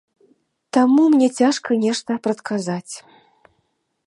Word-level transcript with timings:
Таму 0.77 1.03
мне 1.15 1.27
цяжка 1.41 1.79
нешта 1.83 2.11
прадказаць. 2.27 2.95